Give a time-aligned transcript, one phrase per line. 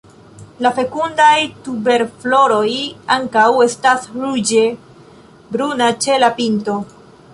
[0.65, 1.33] La fekundaj
[1.67, 2.71] tuberfloroj
[3.17, 4.65] ankaŭ estas ruĝe
[5.57, 6.81] bruna ĉe la pinto.